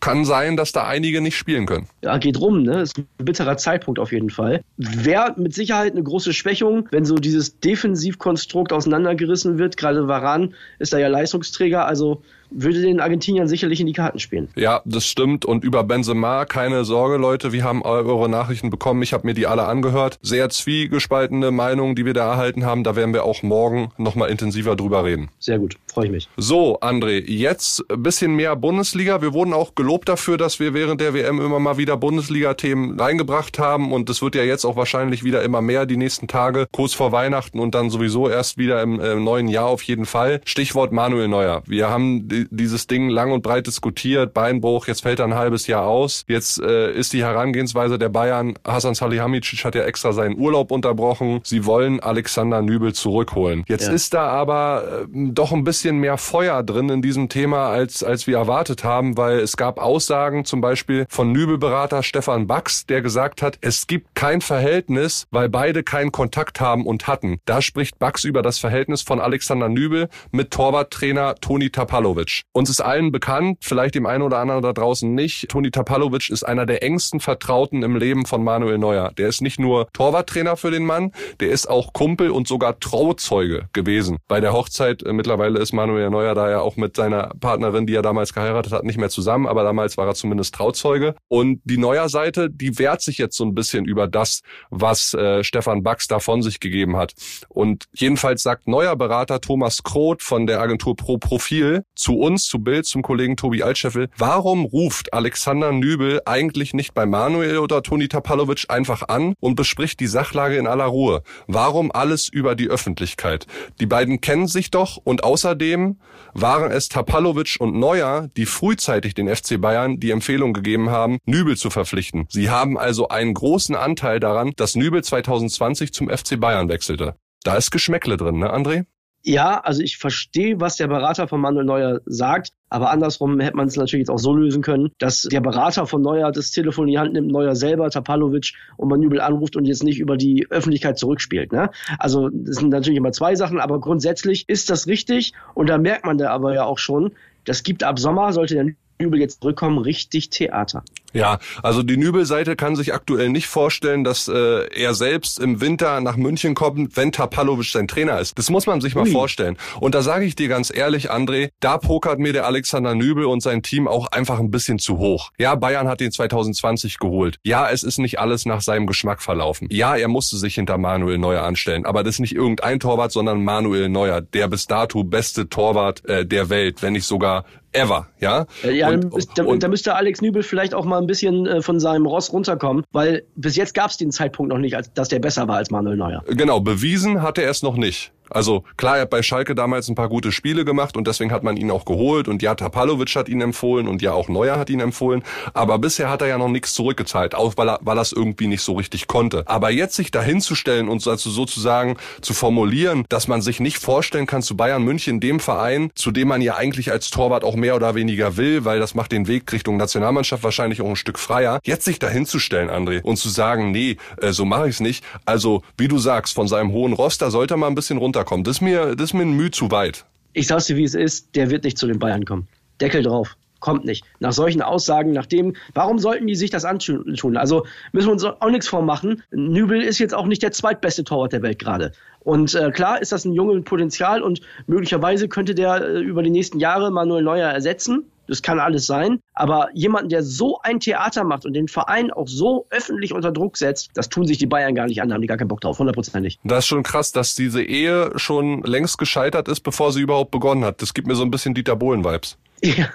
kann 0.00 0.24
sein, 0.24 0.56
dass 0.56 0.72
da 0.72 0.86
einige 0.86 1.20
nicht 1.20 1.36
spielen 1.36 1.66
können. 1.66 1.88
Ja, 2.02 2.18
geht 2.18 2.40
rum, 2.40 2.62
ne? 2.62 2.82
Ist 2.82 2.98
ein 2.98 3.06
bitterer 3.18 3.56
Zeitpunkt 3.56 3.98
auf 3.98 4.12
jeden 4.12 4.30
Fall. 4.30 4.62
Wäre 4.76 5.34
mit 5.36 5.54
Sicherheit 5.54 5.92
eine 5.92 6.02
große 6.02 6.32
Schwächung, 6.32 6.88
wenn 6.90 7.04
so 7.04 7.16
dieses 7.16 7.60
Defensivkonstrukt 7.60 8.72
auseinandergerissen 8.72 9.58
wird. 9.58 9.76
Gerade 9.76 10.08
Varan 10.08 10.54
ist 10.78 10.92
da 10.92 10.98
ja 10.98 11.08
Leistungsträger, 11.08 11.86
also 11.86 12.22
würde 12.54 12.80
den 12.80 13.00
Argentiniern 13.00 13.48
sicherlich 13.48 13.80
in 13.80 13.86
die 13.86 13.92
Karten 13.92 14.18
spielen. 14.18 14.48
Ja, 14.56 14.82
das 14.84 15.06
stimmt. 15.06 15.44
Und 15.44 15.64
über 15.64 15.84
Benzema, 15.84 16.44
keine 16.44 16.84
Sorge, 16.84 17.16
Leute, 17.16 17.52
wir 17.52 17.64
haben 17.64 17.82
eure 17.82 18.28
Nachrichten 18.28 18.70
bekommen. 18.70 19.02
Ich 19.02 19.12
habe 19.12 19.26
mir 19.26 19.34
die 19.34 19.46
alle 19.46 19.64
angehört. 19.64 20.18
Sehr 20.22 20.48
zwiegespaltene 20.48 21.50
Meinungen, 21.50 21.94
die 21.94 22.04
wir 22.04 22.14
da 22.14 22.30
erhalten 22.30 22.64
haben. 22.64 22.84
Da 22.84 22.96
werden 22.96 23.12
wir 23.12 23.24
auch 23.24 23.42
morgen 23.42 23.90
nochmal 23.98 24.30
intensiver 24.30 24.76
drüber 24.76 25.04
reden. 25.04 25.28
Sehr 25.38 25.58
gut, 25.58 25.76
freue 25.86 26.06
ich 26.06 26.12
mich. 26.12 26.28
So, 26.36 26.78
André, 26.80 27.24
jetzt 27.30 27.84
ein 27.90 28.02
bisschen 28.02 28.34
mehr 28.36 28.56
Bundesliga. 28.56 29.20
Wir 29.20 29.32
wurden 29.32 29.52
auch 29.52 29.74
gelobt 29.74 30.08
dafür, 30.08 30.36
dass 30.36 30.60
wir 30.60 30.74
während 30.74 31.00
der 31.00 31.14
WM 31.14 31.40
immer 31.40 31.58
mal 31.58 31.76
wieder 31.76 31.96
Bundesliga-Themen 31.96 32.98
reingebracht 32.98 33.58
haben. 33.58 33.92
Und 33.92 34.08
das 34.08 34.22
wird 34.22 34.34
ja 34.34 34.42
jetzt 34.42 34.64
auch 34.64 34.76
wahrscheinlich 34.76 35.24
wieder 35.24 35.42
immer 35.42 35.60
mehr 35.60 35.86
die 35.86 35.96
nächsten 35.96 36.28
Tage, 36.28 36.66
kurz 36.72 36.94
vor 36.94 37.12
Weihnachten 37.12 37.58
und 37.58 37.74
dann 37.74 37.90
sowieso 37.90 38.28
erst 38.28 38.58
wieder 38.58 38.82
im, 38.82 39.00
im 39.00 39.24
neuen 39.24 39.48
Jahr 39.48 39.66
auf 39.66 39.82
jeden 39.82 40.06
Fall. 40.06 40.40
Stichwort 40.44 40.92
Manuel 40.92 41.28
Neuer. 41.28 41.62
Wir 41.66 41.88
haben 41.88 42.28
dieses 42.50 42.86
Ding 42.86 43.08
lang 43.08 43.32
und 43.32 43.42
breit 43.42 43.66
diskutiert, 43.66 44.34
Beinbruch, 44.34 44.86
jetzt 44.86 45.02
fällt 45.02 45.18
er 45.18 45.26
ein 45.26 45.34
halbes 45.34 45.66
Jahr 45.66 45.86
aus. 45.86 46.24
Jetzt 46.28 46.60
äh, 46.60 46.92
ist 46.92 47.12
die 47.12 47.22
Herangehensweise 47.22 47.98
der 47.98 48.08
Bayern, 48.08 48.54
Hasan 48.66 48.94
Salihamidzic 48.94 49.64
hat 49.64 49.74
ja 49.74 49.84
extra 49.84 50.12
seinen 50.12 50.38
Urlaub 50.38 50.70
unterbrochen. 50.70 51.40
Sie 51.44 51.64
wollen 51.64 52.00
Alexander 52.00 52.62
Nübel 52.62 52.92
zurückholen. 52.92 53.64
Jetzt 53.68 53.88
ja. 53.88 53.92
ist 53.92 54.14
da 54.14 54.28
aber 54.28 55.04
äh, 55.04 55.06
doch 55.32 55.52
ein 55.52 55.64
bisschen 55.64 55.98
mehr 55.98 56.18
Feuer 56.18 56.62
drin 56.62 56.88
in 56.88 57.02
diesem 57.02 57.28
Thema, 57.28 57.68
als, 57.68 58.02
als 58.02 58.26
wir 58.26 58.36
erwartet 58.36 58.84
haben, 58.84 59.16
weil 59.16 59.38
es 59.38 59.56
gab 59.56 59.78
Aussagen 59.78 60.44
zum 60.44 60.60
Beispiel 60.60 61.06
von 61.08 61.32
Nübelberater 61.32 62.02
Stefan 62.02 62.46
Bax, 62.46 62.86
der 62.86 63.02
gesagt 63.02 63.42
hat, 63.42 63.58
es 63.60 63.86
gibt 63.86 64.14
kein 64.14 64.40
Verhältnis, 64.40 65.26
weil 65.30 65.48
beide 65.48 65.82
keinen 65.82 66.12
Kontakt 66.12 66.60
haben 66.60 66.86
und 66.86 67.06
hatten. 67.06 67.38
Da 67.44 67.62
spricht 67.62 67.98
Bax 67.98 68.24
über 68.24 68.42
das 68.42 68.58
Verhältnis 68.58 69.02
von 69.02 69.20
Alexander 69.20 69.68
Nübel 69.68 70.08
mit 70.30 70.50
Torwarttrainer 70.50 71.34
Toni 71.36 71.70
Tapalovic. 71.70 72.23
Uns 72.52 72.70
ist 72.70 72.80
allen 72.80 73.12
bekannt, 73.12 73.58
vielleicht 73.60 73.94
dem 73.94 74.06
einen 74.06 74.22
oder 74.22 74.38
anderen 74.38 74.62
da 74.62 74.72
draußen 74.72 75.14
nicht, 75.14 75.48
Toni 75.48 75.70
Tapalovic 75.70 76.30
ist 76.30 76.44
einer 76.44 76.66
der 76.66 76.82
engsten 76.82 77.20
Vertrauten 77.20 77.82
im 77.82 77.96
Leben 77.96 78.26
von 78.26 78.42
Manuel 78.42 78.78
Neuer. 78.78 79.12
Der 79.16 79.28
ist 79.28 79.42
nicht 79.42 79.58
nur 79.58 79.88
Torwarttrainer 79.92 80.56
für 80.56 80.70
den 80.70 80.84
Mann, 80.84 81.12
der 81.40 81.50
ist 81.50 81.68
auch 81.68 81.92
Kumpel 81.92 82.30
und 82.30 82.48
sogar 82.48 82.78
Trauzeuge 82.80 83.68
gewesen. 83.72 84.18
Bei 84.28 84.40
der 84.40 84.52
Hochzeit, 84.52 85.02
äh, 85.02 85.12
mittlerweile 85.12 85.58
ist 85.58 85.72
Manuel 85.72 86.10
Neuer 86.10 86.34
da 86.34 86.50
ja 86.50 86.60
auch 86.60 86.76
mit 86.76 86.96
seiner 86.96 87.32
Partnerin, 87.40 87.86
die 87.86 87.94
er 87.94 88.02
damals 88.02 88.32
geheiratet 88.32 88.72
hat, 88.72 88.84
nicht 88.84 88.98
mehr 88.98 89.10
zusammen, 89.10 89.46
aber 89.46 89.62
damals 89.64 89.96
war 89.96 90.06
er 90.06 90.14
zumindest 90.14 90.54
Trauzeuge. 90.54 91.14
Und 91.28 91.60
die 91.64 91.78
Neuer-Seite, 91.78 92.50
die 92.50 92.78
wehrt 92.78 93.02
sich 93.02 93.18
jetzt 93.18 93.36
so 93.36 93.44
ein 93.44 93.54
bisschen 93.54 93.84
über 93.84 94.06
das, 94.06 94.40
was 94.70 95.14
äh, 95.14 95.42
Stefan 95.44 95.82
Bax 95.82 96.06
da 96.08 96.18
von 96.18 96.42
sich 96.42 96.60
gegeben 96.60 96.96
hat. 96.96 97.14
Und 97.48 97.84
jedenfalls 97.92 98.42
sagt 98.42 98.68
neuer 98.68 98.96
Berater 98.96 99.40
Thomas 99.40 99.82
Kroth 99.82 100.22
von 100.22 100.46
der 100.46 100.60
Agentur 100.60 100.96
Pro 100.96 101.18
Profil 101.18 101.84
zu 101.94 102.13
uns, 102.14 102.46
zu 102.46 102.58
Bild, 102.58 102.86
zum 102.86 103.02
Kollegen 103.02 103.36
Tobi 103.36 103.62
Altscheffel. 103.62 104.08
Warum 104.16 104.64
ruft 104.64 105.12
Alexander 105.12 105.72
Nübel 105.72 106.20
eigentlich 106.26 106.74
nicht 106.74 106.94
bei 106.94 107.06
Manuel 107.06 107.58
oder 107.58 107.82
Toni 107.82 108.08
Tapalovic 108.08 108.66
einfach 108.68 109.08
an 109.08 109.34
und 109.40 109.54
bespricht 109.54 110.00
die 110.00 110.06
Sachlage 110.06 110.56
in 110.56 110.66
aller 110.66 110.84
Ruhe? 110.84 111.22
Warum 111.46 111.92
alles 111.92 112.28
über 112.28 112.54
die 112.54 112.68
Öffentlichkeit? 112.68 113.46
Die 113.80 113.86
beiden 113.86 114.20
kennen 114.20 114.46
sich 114.46 114.70
doch 114.70 114.96
und 114.96 115.24
außerdem 115.24 115.98
waren 116.32 116.70
es 116.70 116.88
Tapalovic 116.88 117.56
und 117.58 117.74
Neuer, 117.74 118.28
die 118.36 118.46
frühzeitig 118.46 119.14
den 119.14 119.34
FC 119.34 119.60
Bayern 119.60 120.00
die 120.00 120.10
Empfehlung 120.10 120.52
gegeben 120.52 120.90
haben, 120.90 121.18
Nübel 121.26 121.56
zu 121.56 121.70
verpflichten. 121.70 122.26
Sie 122.28 122.50
haben 122.50 122.78
also 122.78 123.08
einen 123.08 123.34
großen 123.34 123.74
Anteil 123.74 124.20
daran, 124.20 124.52
dass 124.56 124.74
Nübel 124.76 125.02
2020 125.02 125.92
zum 125.92 126.08
FC 126.08 126.38
Bayern 126.40 126.68
wechselte. 126.68 127.16
Da 127.44 127.56
ist 127.56 127.70
Geschmäckle 127.70 128.16
drin, 128.16 128.38
ne, 128.38 128.52
André? 128.52 128.86
Ja, 129.26 129.58
also 129.60 129.80
ich 129.80 129.96
verstehe, 129.96 130.60
was 130.60 130.76
der 130.76 130.86
Berater 130.86 131.26
von 131.28 131.40
Manuel 131.40 131.64
Neuer 131.64 132.00
sagt, 132.04 132.50
aber 132.68 132.90
andersrum 132.90 133.40
hätte 133.40 133.56
man 133.56 133.68
es 133.68 133.76
natürlich 133.76 134.02
jetzt 134.02 134.10
auch 134.10 134.18
so 134.18 134.34
lösen 134.34 134.60
können, 134.60 134.90
dass 134.98 135.22
der 135.22 135.40
Berater 135.40 135.86
von 135.86 136.02
Neuer 136.02 136.30
das 136.30 136.50
Telefon 136.50 136.88
in 136.88 136.92
die 136.92 136.98
Hand 136.98 137.14
nimmt, 137.14 137.32
Neuer 137.32 137.56
selber, 137.56 137.88
Tapalovic 137.88 138.52
und 138.76 138.88
Manübel 138.88 139.22
anruft 139.22 139.56
und 139.56 139.64
jetzt 139.64 139.82
nicht 139.82 139.98
über 139.98 140.18
die 140.18 140.46
Öffentlichkeit 140.50 140.98
zurückspielt. 140.98 141.52
Ne? 141.52 141.70
Also 141.98 142.28
das 142.28 142.56
sind 142.56 142.68
natürlich 142.68 142.98
immer 142.98 143.12
zwei 143.12 143.34
Sachen, 143.34 143.60
aber 143.60 143.80
grundsätzlich 143.80 144.46
ist 144.46 144.68
das 144.68 144.86
richtig 144.88 145.32
und 145.54 145.70
da 145.70 145.78
merkt 145.78 146.04
man 146.04 146.18
da 146.18 146.28
aber 146.28 146.52
ja 146.54 146.64
auch 146.64 146.78
schon, 146.78 147.12
das 147.44 147.62
gibt 147.62 147.82
ab 147.82 147.98
Sommer, 147.98 148.30
sollte 148.34 148.54
der 148.54 148.74
Nübel 149.00 149.20
jetzt 149.20 149.40
zurückkommen, 149.40 149.78
richtig 149.78 150.28
Theater. 150.28 150.84
Ja, 151.14 151.38
also 151.62 151.82
die 151.82 151.96
Nübel-Seite 151.96 152.56
kann 152.56 152.74
sich 152.74 152.92
aktuell 152.92 153.28
nicht 153.28 153.46
vorstellen, 153.46 154.02
dass 154.02 154.26
äh, 154.26 154.66
er 154.74 154.94
selbst 154.94 155.38
im 155.38 155.60
Winter 155.60 156.00
nach 156.00 156.16
München 156.16 156.54
kommt, 156.54 156.96
wenn 156.96 157.12
Tapalovic 157.12 157.70
sein 157.70 157.86
Trainer 157.86 158.18
ist. 158.18 158.36
Das 158.36 158.50
muss 158.50 158.66
man 158.66 158.80
sich 158.80 158.96
mal 158.96 159.04
Ui. 159.04 159.12
vorstellen. 159.12 159.56
Und 159.78 159.94
da 159.94 160.02
sage 160.02 160.24
ich 160.24 160.34
dir 160.34 160.48
ganz 160.48 160.74
ehrlich, 160.74 161.12
André, 161.12 161.50
da 161.60 161.78
pokert 161.78 162.18
mir 162.18 162.32
der 162.32 162.46
Alexander 162.46 162.96
Nübel 162.96 163.26
und 163.26 163.42
sein 163.42 163.62
Team 163.62 163.86
auch 163.86 164.08
einfach 164.08 164.40
ein 164.40 164.50
bisschen 164.50 164.80
zu 164.80 164.98
hoch. 164.98 165.30
Ja, 165.38 165.54
Bayern 165.54 165.86
hat 165.86 166.00
ihn 166.00 166.10
2020 166.10 166.98
geholt. 166.98 167.36
Ja, 167.44 167.70
es 167.70 167.84
ist 167.84 167.98
nicht 167.98 168.18
alles 168.18 168.44
nach 168.44 168.60
seinem 168.60 168.86
Geschmack 168.88 169.22
verlaufen. 169.22 169.68
Ja, 169.70 169.96
er 169.96 170.08
musste 170.08 170.36
sich 170.36 170.56
hinter 170.56 170.78
Manuel 170.78 171.18
Neuer 171.18 171.44
anstellen. 171.44 171.86
Aber 171.86 172.02
das 172.02 172.16
ist 172.16 172.20
nicht 172.20 172.34
irgendein 172.34 172.80
Torwart, 172.80 173.12
sondern 173.12 173.44
Manuel 173.44 173.88
Neuer, 173.88 174.20
der 174.20 174.48
bis 174.48 174.66
dato 174.66 175.04
beste 175.04 175.48
Torwart 175.48 176.04
äh, 176.06 176.26
der 176.26 176.48
Welt, 176.50 176.82
wenn 176.82 176.94
nicht 176.94 177.06
sogar 177.06 177.44
ever, 177.74 178.08
ja. 178.20 178.46
Ja, 178.62 178.90
und, 178.90 179.38
da, 179.38 179.44
und, 179.44 179.62
da 179.62 179.68
müsste 179.68 179.94
Alex 179.94 180.22
Nübel 180.22 180.42
vielleicht 180.42 180.74
auch 180.74 180.84
mal 180.84 180.98
ein 181.04 181.06
bisschen 181.06 181.46
äh, 181.46 181.62
von 181.62 181.80
seinem 181.80 182.06
Ross 182.06 182.32
runterkommen, 182.32 182.84
weil 182.92 183.24
bis 183.36 183.56
jetzt 183.56 183.74
gab 183.74 183.90
es 183.90 183.96
den 183.96 184.10
Zeitpunkt 184.10 184.50
noch 184.52 184.58
nicht, 184.58 184.76
dass 184.94 185.08
der 185.08 185.18
besser 185.18 185.48
war 185.48 185.56
als 185.56 185.70
Manuel 185.70 185.96
Neuer. 185.96 186.24
Genau, 186.26 186.60
bewiesen 186.60 187.22
hatte 187.22 187.42
er 187.42 187.50
es 187.50 187.62
noch 187.62 187.76
nicht. 187.76 188.12
Also 188.30 188.64
klar, 188.76 188.96
er 188.96 189.02
hat 189.02 189.10
bei 189.10 189.22
Schalke 189.22 189.54
damals 189.54 189.88
ein 189.88 189.94
paar 189.94 190.08
gute 190.08 190.32
Spiele 190.32 190.64
gemacht 190.64 190.96
und 190.96 191.06
deswegen 191.06 191.32
hat 191.32 191.42
man 191.42 191.56
ihn 191.56 191.70
auch 191.70 191.84
geholt 191.84 192.28
und 192.28 192.42
ja, 192.42 192.54
Tapalovic 192.54 193.14
hat 193.16 193.28
ihn 193.28 193.40
empfohlen 193.40 193.88
und 193.88 194.02
ja, 194.02 194.12
auch 194.12 194.28
Neuer 194.28 194.58
hat 194.58 194.70
ihn 194.70 194.80
empfohlen. 194.80 195.22
Aber 195.52 195.78
bisher 195.78 196.10
hat 196.10 196.22
er 196.22 196.28
ja 196.28 196.38
noch 196.38 196.48
nichts 196.48 196.74
zurückgezahlt, 196.74 197.34
auch 197.34 197.56
weil 197.56 197.68
er, 197.68 197.78
weil 197.82 197.98
er 197.98 198.02
es 198.02 198.12
irgendwie 198.12 198.46
nicht 198.46 198.62
so 198.62 198.74
richtig 198.74 199.06
konnte. 199.06 199.44
Aber 199.46 199.70
jetzt 199.70 199.96
sich 199.96 200.10
dahinzustellen 200.10 200.88
und 200.88 201.06
also 201.06 201.30
sozusagen 201.30 201.96
zu 202.20 202.34
formulieren, 202.34 203.04
dass 203.08 203.28
man 203.28 203.42
sich 203.42 203.60
nicht 203.60 203.78
vorstellen 203.78 204.26
kann 204.26 204.42
zu 204.42 204.56
Bayern 204.56 204.82
München, 204.82 205.20
dem 205.20 205.40
Verein, 205.40 205.90
zu 205.94 206.10
dem 206.10 206.28
man 206.28 206.40
ja 206.40 206.56
eigentlich 206.56 206.90
als 206.90 207.10
Torwart 207.10 207.44
auch 207.44 207.56
mehr 207.56 207.76
oder 207.76 207.94
weniger 207.94 208.36
will, 208.36 208.64
weil 208.64 208.80
das 208.80 208.94
macht 208.94 209.12
den 209.12 209.28
Weg 209.28 209.52
Richtung 209.52 209.76
Nationalmannschaft 209.76 210.42
wahrscheinlich 210.42 210.80
auch 210.80 210.88
ein 210.88 210.96
Stück 210.96 211.18
freier. 211.18 211.60
Jetzt 211.64 211.84
sich 211.84 211.98
dahinzustellen, 211.98 212.70
André, 212.70 213.02
und 213.02 213.16
zu 213.16 213.28
sagen, 213.28 213.70
nee, 213.70 213.96
äh, 214.20 214.32
so 214.32 214.44
mache 214.44 214.68
ich 214.68 214.76
es 214.76 214.80
nicht. 214.80 215.04
Also, 215.26 215.62
wie 215.76 215.88
du 215.88 215.98
sagst, 215.98 216.34
von 216.34 216.48
seinem 216.48 216.72
hohen 216.72 216.92
Roster 216.92 217.30
sollte 217.30 217.56
man 217.56 217.72
ein 217.72 217.74
bisschen 217.74 217.98
runter 217.98 218.13
runterkommt. 218.14 218.46
Das 218.46 218.56
ist 218.56 218.60
mir, 218.60 218.94
das 218.94 219.10
ist 219.10 219.14
mir 219.14 219.22
ein 219.22 219.32
Mühe 219.32 219.50
zu 219.50 219.70
weit. 219.70 220.04
Ich 220.32 220.46
sag's 220.46 220.66
dir, 220.66 220.76
wie 220.76 220.84
es 220.84 220.94
ist, 220.94 221.36
der 221.36 221.50
wird 221.50 221.64
nicht 221.64 221.78
zu 221.78 221.86
den 221.86 221.98
Bayern 221.98 222.24
kommen. 222.24 222.48
Deckel 222.80 223.02
drauf. 223.02 223.36
Kommt 223.60 223.86
nicht. 223.86 224.04
Nach 224.20 224.32
solchen 224.32 224.60
Aussagen, 224.60 225.12
nach 225.12 225.24
dem, 225.24 225.54
warum 225.72 225.98
sollten 225.98 226.26
die 226.26 226.34
sich 226.34 226.50
das 226.50 226.66
antun? 226.66 227.36
Also 227.36 227.64
müssen 227.92 228.08
wir 228.08 228.12
uns 228.12 228.24
auch 228.24 228.50
nichts 228.50 228.68
vormachen. 228.68 229.22
Nübel 229.30 229.80
ist 229.80 229.98
jetzt 229.98 230.14
auch 230.14 230.26
nicht 230.26 230.42
der 230.42 230.52
zweitbeste 230.52 231.02
Torwart 231.04 231.32
der 231.32 231.40
Welt 231.40 231.58
gerade. 231.58 231.92
Und 232.20 232.54
äh, 232.54 232.70
klar 232.72 233.00
ist 233.00 233.12
das 233.12 233.24
ein 233.24 233.32
junges 233.32 233.64
Potenzial 233.64 234.22
und 234.22 234.40
möglicherweise 234.66 235.28
könnte 235.28 235.54
der 235.54 235.82
äh, 235.82 236.00
über 236.00 236.22
die 236.22 236.30
nächsten 236.30 236.58
Jahre 236.60 236.90
Manuel 236.90 237.22
Neuer 237.22 237.48
ersetzen. 237.48 238.04
Das 238.26 238.42
kann 238.42 238.60
alles 238.60 238.86
sein. 238.86 239.20
Aber 239.34 239.68
jemanden, 239.74 240.08
der 240.08 240.22
so 240.22 240.58
ein 240.62 240.80
Theater 240.80 241.24
macht 241.24 241.44
und 241.44 241.52
den 241.52 241.68
Verein 241.68 242.10
auch 242.10 242.28
so 242.28 242.66
öffentlich 242.70 243.12
unter 243.12 243.32
Druck 243.32 243.56
setzt, 243.56 243.90
das 243.94 244.08
tun 244.08 244.26
sich 244.26 244.38
die 244.38 244.46
Bayern 244.46 244.74
gar 244.74 244.86
nicht 244.86 245.02
an, 245.02 245.08
da 245.08 245.14
haben 245.14 245.22
die 245.22 245.28
gar 245.28 245.36
keinen 245.36 245.48
Bock 245.48 245.60
drauf, 245.60 245.78
hundertprozentig. 245.78 246.38
Das 246.44 246.60
ist 246.60 246.66
schon 246.66 246.82
krass, 246.82 247.12
dass 247.12 247.34
diese 247.34 247.62
Ehe 247.62 248.12
schon 248.16 248.62
längst 248.62 248.98
gescheitert 248.98 249.48
ist, 249.48 249.60
bevor 249.60 249.92
sie 249.92 250.00
überhaupt 250.00 250.30
begonnen 250.30 250.64
hat. 250.64 250.82
Das 250.82 250.94
gibt 250.94 251.06
mir 251.06 251.14
so 251.14 251.22
ein 251.22 251.30
bisschen 251.30 251.54
Dieter 251.54 251.76
Bohlen-Vibes. 251.76 252.38
Ja, 252.64 252.88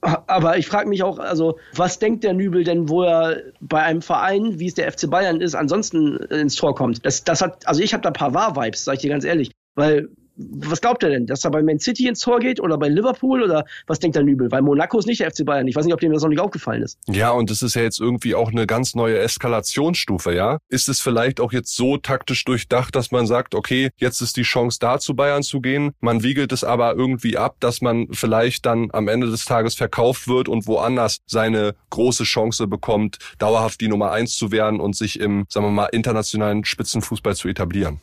aber 0.00 0.58
ich 0.58 0.66
frage 0.66 0.88
mich 0.88 1.04
auch, 1.04 1.20
also 1.20 1.56
was 1.74 2.00
denkt 2.00 2.24
der 2.24 2.32
Nübel 2.32 2.64
denn, 2.64 2.88
wo 2.88 3.04
er 3.04 3.36
bei 3.60 3.80
einem 3.80 4.02
Verein, 4.02 4.58
wie 4.58 4.66
es 4.66 4.74
der 4.74 4.90
FC 4.90 5.08
Bayern 5.08 5.40
ist, 5.40 5.54
ansonsten 5.54 6.16
ins 6.16 6.56
Tor 6.56 6.74
kommt? 6.74 7.06
Das, 7.06 7.22
das 7.22 7.42
hat, 7.42 7.66
also 7.68 7.80
ich 7.80 7.94
habe 7.94 8.02
da 8.02 8.08
ein 8.08 8.14
paar 8.14 8.34
Wahr-Vibes, 8.34 8.84
sag 8.84 8.94
ich 8.94 9.00
dir 9.00 9.10
ganz 9.10 9.24
ehrlich. 9.24 9.52
Weil 9.76 10.08
Was 10.36 10.80
glaubt 10.80 11.02
er 11.02 11.10
denn? 11.10 11.26
Dass 11.26 11.44
er 11.44 11.50
bei 11.50 11.62
Man 11.62 11.78
City 11.78 12.08
ins 12.08 12.20
Tor 12.20 12.40
geht 12.40 12.60
oder 12.60 12.78
bei 12.78 12.88
Liverpool 12.88 13.42
oder 13.42 13.64
was 13.86 13.98
denkt 13.98 14.16
der 14.16 14.22
Nübel? 14.22 14.50
Weil 14.50 14.62
Monaco 14.62 14.98
ist 14.98 15.06
nicht 15.06 15.20
der 15.20 15.30
FC 15.30 15.44
Bayern. 15.44 15.68
Ich 15.68 15.76
weiß 15.76 15.84
nicht, 15.84 15.94
ob 15.94 16.00
dem 16.00 16.12
das 16.12 16.22
noch 16.22 16.30
nicht 16.30 16.40
aufgefallen 16.40 16.82
ist. 16.82 16.98
Ja, 17.08 17.30
und 17.30 17.50
das 17.50 17.62
ist 17.62 17.74
ja 17.74 17.82
jetzt 17.82 18.00
irgendwie 18.00 18.34
auch 18.34 18.50
eine 18.50 18.66
ganz 18.66 18.94
neue 18.94 19.18
Eskalationsstufe, 19.18 20.34
ja? 20.34 20.58
Ist 20.68 20.88
es 20.88 21.00
vielleicht 21.00 21.40
auch 21.40 21.52
jetzt 21.52 21.76
so 21.76 21.96
taktisch 21.96 22.44
durchdacht, 22.44 22.96
dass 22.96 23.10
man 23.10 23.26
sagt, 23.26 23.54
okay, 23.54 23.90
jetzt 23.96 24.20
ist 24.20 24.36
die 24.36 24.42
Chance 24.42 24.78
da, 24.80 24.98
zu 24.98 25.14
Bayern 25.14 25.42
zu 25.42 25.60
gehen. 25.60 25.92
Man 26.00 26.22
wiegelt 26.22 26.52
es 26.52 26.64
aber 26.64 26.94
irgendwie 26.94 27.36
ab, 27.36 27.56
dass 27.60 27.80
man 27.80 28.08
vielleicht 28.12 28.66
dann 28.66 28.90
am 28.92 29.08
Ende 29.08 29.30
des 29.30 29.44
Tages 29.44 29.74
verkauft 29.74 30.28
wird 30.28 30.48
und 30.48 30.66
woanders 30.66 31.18
seine 31.26 31.74
große 31.90 32.24
Chance 32.24 32.66
bekommt, 32.66 33.18
dauerhaft 33.38 33.80
die 33.80 33.88
Nummer 33.88 34.12
eins 34.12 34.36
zu 34.36 34.50
werden 34.52 34.80
und 34.80 34.96
sich 34.96 35.20
im, 35.20 35.44
sagen 35.48 35.66
wir 35.66 35.70
mal, 35.70 35.86
internationalen 35.86 36.64
Spitzenfußball 36.64 37.36
zu 37.36 37.48
etablieren. 37.48 38.00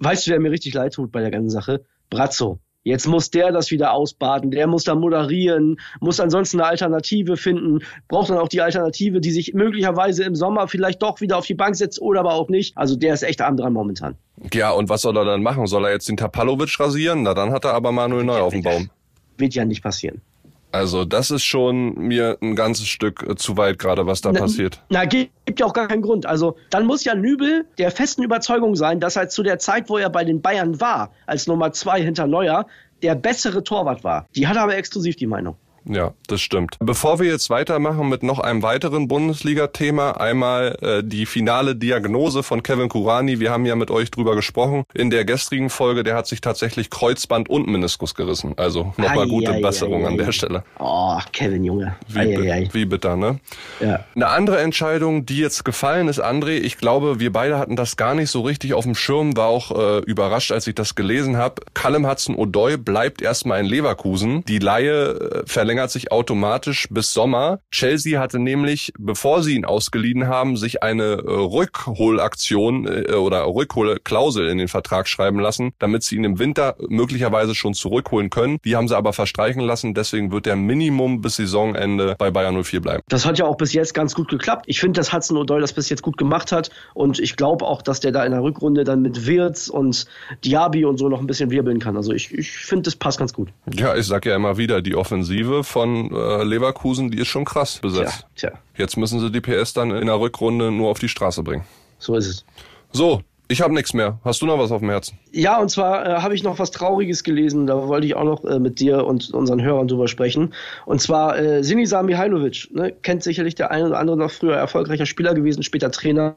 Weißt 0.00 0.26
du, 0.26 0.30
wer 0.30 0.40
mir 0.40 0.50
richtig 0.50 0.74
leid 0.74 0.94
tut 0.94 1.12
bei 1.12 1.20
der 1.20 1.30
ganzen 1.30 1.50
Sache? 1.50 1.84
Brazzo. 2.10 2.60
Jetzt 2.84 3.06
muss 3.06 3.30
der 3.30 3.52
das 3.52 3.70
wieder 3.70 3.92
ausbaden, 3.92 4.50
der 4.50 4.66
muss 4.66 4.84
da 4.84 4.94
moderieren, 4.94 5.78
muss 6.00 6.20
ansonsten 6.20 6.58
eine 6.58 6.70
Alternative 6.70 7.36
finden, 7.36 7.80
braucht 8.08 8.30
dann 8.30 8.38
auch 8.38 8.48
die 8.48 8.62
Alternative, 8.62 9.20
die 9.20 9.30
sich 9.30 9.52
möglicherweise 9.52 10.24
im 10.24 10.34
Sommer 10.34 10.68
vielleicht 10.68 11.02
doch 11.02 11.20
wieder 11.20 11.36
auf 11.36 11.44
die 11.44 11.54
Bank 11.54 11.76
setzt 11.76 12.00
oder 12.00 12.20
aber 12.20 12.32
auch 12.32 12.48
nicht. 12.48 12.78
Also 12.78 12.96
der 12.96 13.12
ist 13.12 13.24
echt 13.24 13.42
arm 13.42 13.56
dran 13.58 13.74
momentan. 13.74 14.14
Ja, 14.54 14.70
und 14.70 14.88
was 14.88 15.02
soll 15.02 15.16
er 15.18 15.24
dann 15.24 15.42
machen? 15.42 15.66
Soll 15.66 15.84
er 15.84 15.92
jetzt 15.92 16.08
den 16.08 16.16
Tapalovic 16.16 16.80
rasieren? 16.80 17.24
Na, 17.24 17.34
dann 17.34 17.52
hat 17.52 17.64
er 17.64 17.74
aber 17.74 17.92
Manuel 17.92 18.24
Neu 18.24 18.38
auf 18.38 18.54
dem 18.54 18.62
Baum. 18.62 18.88
Wird 19.36 19.54
ja 19.54 19.64
nicht 19.64 19.82
passieren. 19.82 20.22
Also 20.70 21.04
das 21.04 21.30
ist 21.30 21.44
schon 21.44 21.94
mir 21.94 22.36
ein 22.42 22.54
ganzes 22.54 22.88
Stück 22.88 23.24
äh, 23.28 23.36
zu 23.36 23.56
weit 23.56 23.78
gerade, 23.78 24.06
was 24.06 24.20
da 24.20 24.32
na, 24.32 24.40
passiert. 24.40 24.82
Na, 24.90 25.04
gibt 25.04 25.60
ja 25.60 25.66
auch 25.66 25.72
gar 25.72 25.88
keinen 25.88 26.02
Grund. 26.02 26.26
Also 26.26 26.56
dann 26.70 26.86
muss 26.86 27.04
ja 27.04 27.14
Nübel 27.14 27.66
der 27.78 27.90
festen 27.90 28.22
Überzeugung 28.22 28.76
sein, 28.76 29.00
dass 29.00 29.16
er 29.16 29.28
zu 29.28 29.42
der 29.42 29.58
Zeit, 29.58 29.88
wo 29.88 29.96
er 29.96 30.10
bei 30.10 30.24
den 30.24 30.42
Bayern 30.42 30.80
war, 30.80 31.12
als 31.26 31.46
Nummer 31.46 31.72
zwei 31.72 32.02
hinter 32.02 32.26
Neuer, 32.26 32.66
der 33.02 33.14
bessere 33.14 33.64
Torwart 33.64 34.04
war. 34.04 34.26
Die 34.34 34.46
hat 34.46 34.56
aber 34.56 34.76
exklusiv 34.76 35.16
die 35.16 35.26
Meinung. 35.26 35.56
Ja, 35.88 36.12
das 36.26 36.42
stimmt. 36.42 36.76
Bevor 36.80 37.18
wir 37.18 37.30
jetzt 37.30 37.48
weitermachen 37.50 38.08
mit 38.08 38.22
noch 38.22 38.38
einem 38.38 38.62
weiteren 38.62 39.08
Bundesliga-Thema, 39.08 40.20
einmal 40.20 40.76
äh, 40.82 41.02
die 41.02 41.24
finale 41.24 41.74
Diagnose 41.74 42.42
von 42.42 42.62
Kevin 42.62 42.88
Kurani. 42.88 43.40
Wir 43.40 43.50
haben 43.50 43.64
ja 43.64 43.74
mit 43.74 43.90
euch 43.90 44.10
drüber 44.10 44.36
gesprochen. 44.36 44.84
In 44.92 45.10
der 45.10 45.24
gestrigen 45.24 45.70
Folge, 45.70 46.02
der 46.02 46.14
hat 46.14 46.26
sich 46.26 46.42
tatsächlich 46.42 46.90
Kreuzband 46.90 47.48
und 47.48 47.68
Meniskus 47.68 48.14
gerissen. 48.14 48.52
Also 48.56 48.92
nochmal 48.98 49.26
gute 49.28 49.52
ei, 49.52 49.60
Besserung 49.62 50.02
ei, 50.02 50.08
ei, 50.08 50.10
an 50.10 50.18
der 50.18 50.32
Stelle. 50.32 50.64
Oh, 50.78 51.18
Kevin, 51.32 51.64
Junge. 51.64 51.96
Wie, 52.08 52.68
wie 52.72 52.84
bitter, 52.84 53.16
ne? 53.16 53.40
Ja. 53.80 54.04
Eine 54.14 54.28
andere 54.28 54.60
Entscheidung, 54.60 55.24
die 55.24 55.38
jetzt 55.38 55.64
gefallen 55.64 56.08
ist, 56.08 56.22
André, 56.22 56.58
ich 56.58 56.76
glaube, 56.76 57.18
wir 57.18 57.32
beide 57.32 57.58
hatten 57.58 57.76
das 57.76 57.96
gar 57.96 58.14
nicht 58.14 58.30
so 58.30 58.42
richtig 58.42 58.74
auf 58.74 58.84
dem 58.84 58.94
Schirm, 58.94 59.36
war 59.36 59.48
auch 59.48 59.70
äh, 59.70 59.98
überrascht, 60.00 60.52
als 60.52 60.66
ich 60.66 60.74
das 60.74 60.94
gelesen 60.94 61.38
habe. 61.38 61.62
Callum 61.72 62.06
Hudson-Odoi 62.06 62.76
bleibt 62.76 63.22
erstmal 63.22 63.60
in 63.60 63.66
Leverkusen. 63.66 64.44
Die 64.44 64.58
Laie 64.58 65.12
äh, 65.12 65.42
verlängert 65.46 65.77
verlängert 65.78 65.90
sich 65.92 66.10
automatisch 66.10 66.88
bis 66.90 67.12
Sommer. 67.12 67.60
Chelsea 67.70 68.20
hatte 68.20 68.40
nämlich, 68.40 68.92
bevor 68.98 69.44
sie 69.44 69.54
ihn 69.54 69.64
ausgeliehen 69.64 70.26
haben, 70.26 70.56
sich 70.56 70.82
eine 70.82 71.04
äh, 71.04 71.30
Rückholaktion 71.30 72.86
äh, 72.86 73.12
oder 73.12 73.46
Rückholklausel 73.46 74.48
in 74.48 74.58
den 74.58 74.66
Vertrag 74.66 75.06
schreiben 75.06 75.38
lassen, 75.38 75.70
damit 75.78 76.02
sie 76.02 76.16
ihn 76.16 76.24
im 76.24 76.40
Winter 76.40 76.74
möglicherweise 76.88 77.54
schon 77.54 77.74
zurückholen 77.74 78.28
können. 78.28 78.58
Die 78.64 78.74
haben 78.74 78.88
sie 78.88 78.96
aber 78.96 79.12
verstreichen 79.12 79.60
lassen, 79.60 79.94
deswegen 79.94 80.32
wird 80.32 80.46
der 80.46 80.56
Minimum 80.56 81.20
bis 81.20 81.36
Saisonende 81.36 82.16
bei 82.18 82.32
Bayern 82.32 82.60
04 82.60 82.80
bleiben. 82.80 83.02
Das 83.08 83.24
hat 83.24 83.38
ja 83.38 83.44
auch 83.44 83.56
bis 83.56 83.72
jetzt 83.72 83.94
ganz 83.94 84.16
gut 84.16 84.28
geklappt. 84.28 84.64
Ich 84.66 84.80
finde, 84.80 84.98
dass 84.98 85.12
Hudson 85.12 85.36
O'Doyle 85.36 85.60
das 85.60 85.72
bis 85.72 85.88
jetzt 85.90 86.02
gut 86.02 86.16
gemacht 86.16 86.50
hat 86.50 86.70
und 86.94 87.20
ich 87.20 87.36
glaube 87.36 87.64
auch, 87.64 87.82
dass 87.82 88.00
der 88.00 88.10
da 88.10 88.24
in 88.24 88.32
der 88.32 88.42
Rückrunde 88.42 88.82
dann 88.82 89.00
mit 89.00 89.26
Wirtz 89.26 89.68
und 89.68 90.06
Diaby 90.44 90.84
und 90.84 90.96
so 90.96 91.08
noch 91.08 91.20
ein 91.20 91.28
bisschen 91.28 91.52
wirbeln 91.52 91.78
kann. 91.78 91.96
Also 91.96 92.12
ich, 92.12 92.34
ich 92.34 92.50
finde, 92.50 92.82
das 92.82 92.96
passt 92.96 93.18
ganz 93.18 93.32
gut. 93.32 93.50
Ja, 93.72 93.94
ich 93.94 94.06
sag 94.06 94.26
ja 94.26 94.34
immer 94.34 94.58
wieder, 94.58 94.82
die 94.82 94.96
Offensive 94.96 95.62
von 95.68 96.10
äh, 96.12 96.42
Leverkusen, 96.42 97.10
die 97.10 97.18
ist 97.18 97.28
schon 97.28 97.44
krass 97.44 97.78
besetzt. 97.78 98.26
Tja, 98.34 98.50
tja. 98.50 98.58
Jetzt 98.76 98.96
müssen 98.96 99.20
sie 99.20 99.30
die 99.30 99.40
PS 99.40 99.72
dann 99.72 99.90
in 99.90 100.06
der 100.06 100.18
Rückrunde 100.18 100.70
nur 100.70 100.90
auf 100.90 100.98
die 100.98 101.08
Straße 101.08 101.42
bringen. 101.42 101.64
So 101.98 102.16
ist 102.16 102.26
es. 102.26 102.44
So, 102.92 103.22
ich 103.50 103.62
habe 103.62 103.72
nichts 103.72 103.94
mehr. 103.94 104.18
Hast 104.24 104.42
du 104.42 104.46
noch 104.46 104.58
was 104.58 104.70
auf 104.70 104.80
dem 104.80 104.90
Herzen? 104.90 105.18
Ja, 105.32 105.58
und 105.58 105.70
zwar 105.70 106.06
äh, 106.06 106.20
habe 106.20 106.34
ich 106.34 106.42
noch 106.42 106.58
was 106.58 106.70
Trauriges 106.70 107.24
gelesen. 107.24 107.66
Da 107.66 107.88
wollte 107.88 108.06
ich 108.06 108.14
auch 108.14 108.24
noch 108.24 108.44
äh, 108.44 108.58
mit 108.58 108.78
dir 108.78 109.06
und 109.06 109.30
unseren 109.30 109.62
Hörern 109.62 109.88
drüber 109.88 110.06
sprechen. 110.06 110.52
Und 110.84 111.00
zwar 111.00 111.38
äh, 111.38 111.64
Sinisa 111.64 112.02
Mihailovic. 112.02 112.68
Ne? 112.72 112.92
Kennt 113.02 113.22
sicherlich 113.22 113.54
der 113.54 113.70
eine 113.70 113.86
oder 113.86 113.98
andere 113.98 114.18
noch 114.18 114.30
früher 114.30 114.54
erfolgreicher 114.54 115.06
Spieler 115.06 115.34
gewesen, 115.34 115.62
später 115.62 115.90
Trainer 115.90 116.36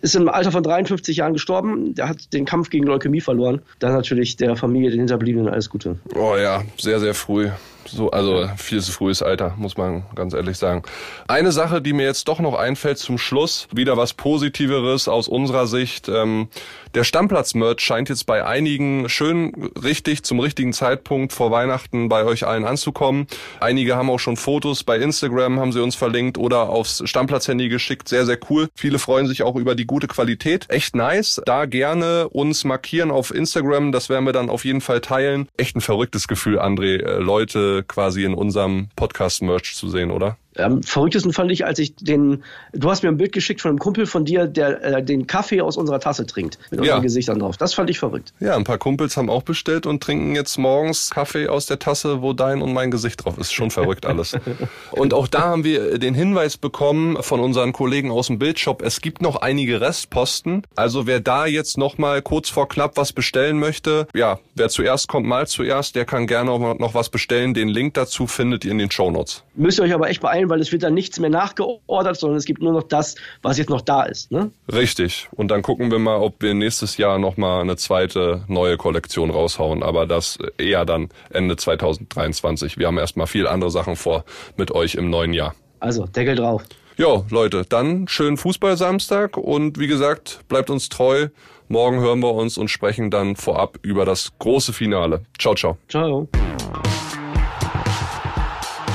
ist 0.00 0.14
im 0.14 0.28
Alter 0.28 0.52
von 0.52 0.62
53 0.62 1.16
Jahren 1.16 1.32
gestorben. 1.32 1.94
Der 1.94 2.08
hat 2.08 2.32
den 2.32 2.44
Kampf 2.44 2.70
gegen 2.70 2.86
Leukämie 2.86 3.20
verloren. 3.20 3.60
Dann 3.78 3.92
natürlich 3.92 4.36
der 4.36 4.56
Familie, 4.56 4.90
den 4.90 5.00
Hinterbliebenen 5.00 5.48
alles 5.48 5.68
Gute. 5.68 5.98
Oh 6.14 6.36
ja, 6.36 6.62
sehr, 6.78 7.00
sehr 7.00 7.14
früh. 7.14 7.48
So, 7.86 8.10
also 8.10 8.48
viel 8.56 8.80
zu 8.80 8.92
frühes 8.92 9.22
Alter, 9.22 9.54
muss 9.56 9.76
man 9.76 10.04
ganz 10.14 10.34
ehrlich 10.34 10.58
sagen. 10.58 10.82
Eine 11.26 11.52
Sache, 11.52 11.80
die 11.80 11.92
mir 11.92 12.04
jetzt 12.04 12.28
doch 12.28 12.38
noch 12.38 12.54
einfällt 12.54 12.98
zum 12.98 13.18
Schluss, 13.18 13.68
wieder 13.72 13.96
was 13.96 14.14
Positiveres 14.14 15.08
aus 15.08 15.28
unserer 15.28 15.66
Sicht. 15.66 16.08
Ähm, 16.08 16.48
der 16.94 17.04
Stammplatz-Merch 17.04 17.80
scheint 17.80 18.08
jetzt 18.08 18.24
bei 18.24 18.44
einigen 18.44 19.08
schön 19.08 19.70
richtig 19.82 20.22
zum 20.22 20.40
richtigen 20.40 20.72
Zeitpunkt 20.72 21.32
vor 21.32 21.50
Weihnachten 21.50 22.08
bei 22.08 22.24
euch 22.24 22.46
allen 22.46 22.64
anzukommen. 22.64 23.26
Einige 23.60 23.96
haben 23.96 24.10
auch 24.10 24.18
schon 24.18 24.36
Fotos 24.36 24.84
bei 24.84 24.98
Instagram, 24.98 25.60
haben 25.60 25.72
sie 25.72 25.82
uns 25.82 25.94
verlinkt 25.94 26.38
oder 26.38 26.70
aufs 26.70 27.02
Stammplatz-Handy 27.04 27.68
geschickt. 27.68 28.08
Sehr, 28.08 28.26
sehr 28.26 28.38
cool. 28.50 28.68
Viele 28.74 28.98
freuen 28.98 29.26
sich 29.26 29.42
auch 29.42 29.56
über 29.56 29.74
die 29.74 29.86
gute 29.86 30.08
Qualität. 30.08 30.66
Echt 30.68 30.96
nice. 30.96 31.40
Da 31.44 31.66
gerne 31.66 32.28
uns 32.28 32.64
markieren 32.64 33.10
auf 33.10 33.34
Instagram. 33.34 33.92
Das 33.92 34.08
werden 34.08 34.24
wir 34.24 34.32
dann 34.32 34.50
auf 34.50 34.64
jeden 34.64 34.80
Fall 34.80 35.00
teilen. 35.00 35.48
Echt 35.56 35.76
ein 35.76 35.80
verrücktes 35.80 36.26
Gefühl, 36.26 36.58
André, 36.58 37.02
äh, 37.02 37.18
Leute 37.18 37.67
quasi 37.86 38.24
in 38.24 38.34
unserem 38.34 38.88
Podcast-Merch 38.96 39.74
zu 39.74 39.88
sehen, 39.88 40.10
oder? 40.10 40.36
Am 40.58 40.82
verrücktesten 40.82 41.32
fand 41.32 41.50
ich, 41.50 41.64
als 41.64 41.78
ich 41.78 41.94
den, 41.96 42.42
du 42.72 42.90
hast 42.90 43.02
mir 43.02 43.08
ein 43.08 43.16
Bild 43.16 43.32
geschickt 43.32 43.60
von 43.60 43.70
einem 43.70 43.78
Kumpel 43.78 44.06
von 44.06 44.24
dir, 44.24 44.46
der 44.46 44.82
äh, 44.82 45.02
den 45.02 45.26
Kaffee 45.26 45.60
aus 45.60 45.76
unserer 45.76 46.00
Tasse 46.00 46.26
trinkt, 46.26 46.58
mit 46.70 46.80
unseren 46.80 46.96
ja. 46.96 47.02
Gesichtern 47.02 47.38
drauf. 47.38 47.56
Das 47.56 47.74
fand 47.74 47.90
ich 47.90 47.98
verrückt. 47.98 48.32
Ja, 48.40 48.56
ein 48.56 48.64
paar 48.64 48.78
Kumpels 48.78 49.16
haben 49.16 49.30
auch 49.30 49.42
bestellt 49.42 49.86
und 49.86 50.02
trinken 50.02 50.34
jetzt 50.34 50.58
morgens 50.58 51.10
Kaffee 51.10 51.48
aus 51.48 51.66
der 51.66 51.78
Tasse, 51.78 52.22
wo 52.22 52.32
dein 52.32 52.62
und 52.62 52.72
mein 52.72 52.90
Gesicht 52.90 53.24
drauf 53.24 53.38
ist. 53.38 53.52
Schon 53.52 53.70
verrückt 53.70 54.06
alles. 54.06 54.36
und 54.90 55.14
auch 55.14 55.28
da 55.28 55.40
haben 55.40 55.64
wir 55.64 55.98
den 55.98 56.14
Hinweis 56.14 56.56
bekommen 56.56 57.22
von 57.22 57.40
unseren 57.40 57.72
Kollegen 57.72 58.10
aus 58.10 58.28
dem 58.28 58.38
Bildshop, 58.38 58.82
es 58.82 59.00
gibt 59.00 59.22
noch 59.22 59.36
einige 59.36 59.80
Restposten. 59.80 60.62
Also 60.76 61.06
wer 61.06 61.20
da 61.20 61.46
jetzt 61.46 61.78
noch 61.78 61.98
mal 61.98 62.22
kurz 62.22 62.48
vor 62.48 62.68
knapp 62.68 62.96
was 62.96 63.12
bestellen 63.12 63.58
möchte, 63.58 64.06
ja, 64.14 64.38
wer 64.54 64.68
zuerst 64.68 65.08
kommt, 65.08 65.26
mal 65.26 65.46
zuerst, 65.46 65.94
der 65.94 66.04
kann 66.04 66.26
gerne 66.26 66.50
noch 66.50 66.94
was 66.94 67.08
bestellen. 67.08 67.54
Den 67.54 67.68
Link 67.68 67.94
dazu 67.94 68.26
findet 68.26 68.64
ihr 68.64 68.72
in 68.72 68.78
den 68.78 68.90
Show 68.90 69.10
Notes. 69.10 69.42
Müsst 69.54 69.78
ihr 69.78 69.84
euch 69.84 69.92
aber 69.92 70.08
echt 70.08 70.20
beeilen, 70.20 70.47
weil 70.48 70.60
es 70.60 70.72
wird 70.72 70.82
dann 70.82 70.94
nichts 70.94 71.18
mehr 71.18 71.30
nachgeordert, 71.30 72.18
sondern 72.18 72.38
es 72.38 72.44
gibt 72.44 72.62
nur 72.62 72.72
noch 72.72 72.84
das, 72.84 73.14
was 73.42 73.58
jetzt 73.58 73.70
noch 73.70 73.80
da 73.80 74.04
ist. 74.04 74.30
Ne? 74.30 74.50
Richtig. 74.72 75.28
Und 75.32 75.50
dann 75.50 75.62
gucken 75.62 75.90
wir 75.90 75.98
mal, 75.98 76.16
ob 76.16 76.42
wir 76.42 76.54
nächstes 76.54 76.96
Jahr 76.96 77.18
nochmal 77.18 77.60
eine 77.60 77.76
zweite 77.76 78.44
neue 78.48 78.76
Kollektion 78.76 79.30
raushauen. 79.30 79.82
Aber 79.82 80.06
das 80.06 80.38
eher 80.58 80.84
dann 80.84 81.08
Ende 81.30 81.56
2023. 81.56 82.78
Wir 82.78 82.86
haben 82.86 82.98
erstmal 82.98 83.26
viel 83.26 83.46
andere 83.46 83.70
Sachen 83.70 83.96
vor 83.96 84.24
mit 84.56 84.72
euch 84.72 84.94
im 84.94 85.10
neuen 85.10 85.32
Jahr. 85.32 85.54
Also, 85.80 86.06
Deckel 86.06 86.36
drauf. 86.36 86.64
Ja, 86.96 87.22
Leute, 87.30 87.64
dann 87.68 88.08
schönen 88.08 88.36
Fußball-Samstag 88.36 89.36
und 89.36 89.78
wie 89.78 89.86
gesagt, 89.86 90.40
bleibt 90.48 90.68
uns 90.68 90.88
treu. 90.88 91.28
Morgen 91.68 92.00
hören 92.00 92.20
wir 92.20 92.34
uns 92.34 92.58
und 92.58 92.68
sprechen 92.68 93.10
dann 93.10 93.36
vorab 93.36 93.78
über 93.82 94.04
das 94.04 94.32
große 94.38 94.72
Finale. 94.72 95.20
Ciao, 95.38 95.54
ciao. 95.54 95.76
Ciao. 95.88 96.26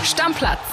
Stammplatz. 0.03 0.72